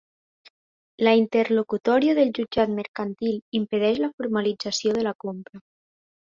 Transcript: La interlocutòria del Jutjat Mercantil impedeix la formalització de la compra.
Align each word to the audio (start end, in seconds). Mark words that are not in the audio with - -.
La 1.07 1.13
interlocutòria 1.23 2.15
del 2.21 2.33
Jutjat 2.39 2.75
Mercantil 2.79 3.61
impedeix 3.63 4.03
la 4.07 4.13
formalització 4.17 4.99
de 5.01 5.09
la 5.13 5.17
compra. 5.29 5.67